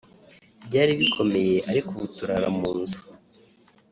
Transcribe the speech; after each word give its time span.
byari 0.67 0.91
bikomeye 1.01 1.55
ariko 1.69 1.89
ubu 1.95 2.07
turara 2.15 2.47
mu 2.57 2.69
nzu 2.79 3.01